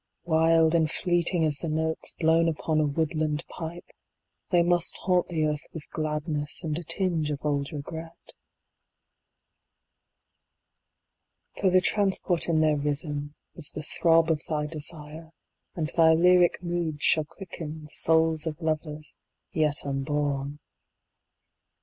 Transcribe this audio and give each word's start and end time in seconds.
Wild 0.25 0.73
and 0.73 0.89
fleeting 0.89 1.45
as 1.45 1.59
the 1.59 1.69
notes 1.69 2.15
Blown 2.19 2.47
upon 2.49 2.79
a 2.79 2.87
woodland 2.87 3.45
pipe, 3.49 3.85
30 4.49 4.49
They 4.49 4.63
must 4.63 4.97
haunt 4.97 5.27
the 5.27 5.45
earth 5.45 5.63
with 5.73 5.91
gladness 5.91 6.63
And 6.63 6.75
a 6.79 6.83
tinge 6.83 7.29
of 7.29 7.45
old 7.45 7.71
regret. 7.71 8.33
For 11.61 11.69
the 11.69 11.81
transport 11.81 12.49
in 12.49 12.61
their 12.61 12.77
rhythm 12.77 13.35
Was 13.53 13.73
the 13.73 13.83
throb 13.83 14.31
of 14.31 14.41
thy 14.49 14.65
desire, 14.65 15.33
And 15.75 15.89
thy 15.95 16.13
lyric 16.15 16.63
moods 16.63 17.03
shall 17.03 17.25
quicken 17.25 17.81
35 17.81 17.91
Souls 17.91 18.47
of 18.47 18.59
lovers 18.59 19.17
yet 19.51 19.85
unborn. 19.85 20.57